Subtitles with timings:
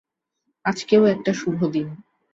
[0.65, 1.87] আজকেও একটা শুভ দিন।